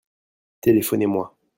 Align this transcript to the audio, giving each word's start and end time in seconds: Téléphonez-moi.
Téléphonez-moi. 0.61 1.37